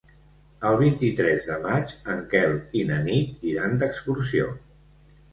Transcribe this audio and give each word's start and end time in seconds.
El 0.67 0.75
vint-i-tres 0.77 1.43
de 1.49 1.57
maig 1.65 1.91
en 2.13 2.23
Quel 2.31 2.55
i 2.79 2.81
na 2.91 2.97
Nit 3.09 3.45
iran 3.51 3.77
d'excursió. 3.83 4.49